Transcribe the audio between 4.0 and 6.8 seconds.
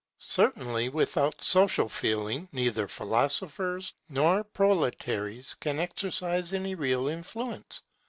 nor proletaries can exercise any